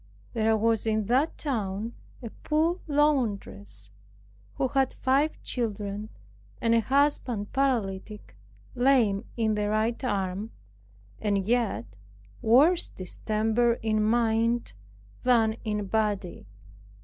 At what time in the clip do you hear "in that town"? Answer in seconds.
0.87-1.93